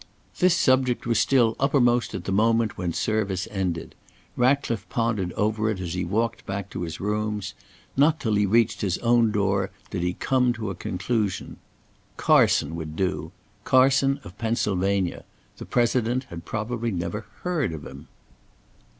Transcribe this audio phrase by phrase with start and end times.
[0.39, 3.93] This subject was still uppermost at the moment when service ended.
[4.35, 7.53] Ratcliffe pondered over it as he walked back to his rooms.
[7.95, 11.57] Not until he reached his own door did he come to a conclusion:
[12.17, 13.31] Carson would do;
[13.63, 15.23] Carson of Pennsylvania;
[15.57, 18.07] the President had probably never heard of him.